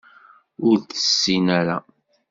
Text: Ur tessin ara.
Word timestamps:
Ur 0.67 0.77
tessin 0.89 1.45
ara. 1.59 1.77